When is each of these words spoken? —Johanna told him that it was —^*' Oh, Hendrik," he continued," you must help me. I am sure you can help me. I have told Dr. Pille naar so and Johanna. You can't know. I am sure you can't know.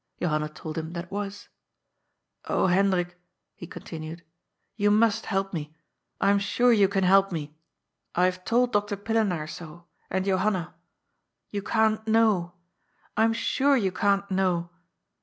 —Johanna 0.19 0.49
told 0.49 0.79
him 0.79 0.93
that 0.93 1.03
it 1.05 1.11
was 1.11 1.43
—^*' 2.45 2.45
Oh, 2.45 2.65
Hendrik," 2.65 3.19
he 3.53 3.67
continued," 3.67 4.23
you 4.75 4.89
must 4.89 5.27
help 5.27 5.53
me. 5.53 5.75
I 6.19 6.31
am 6.31 6.39
sure 6.39 6.73
you 6.73 6.87
can 6.87 7.03
help 7.03 7.31
me. 7.31 7.55
I 8.15 8.25
have 8.25 8.43
told 8.43 8.71
Dr. 8.73 8.97
Pille 8.97 9.23
naar 9.25 9.47
so 9.47 9.85
and 10.09 10.25
Johanna. 10.25 10.73
You 11.51 11.61
can't 11.61 12.07
know. 12.07 12.55
I 13.15 13.25
am 13.25 13.33
sure 13.33 13.77
you 13.77 13.91
can't 13.91 14.31
know. 14.31 14.71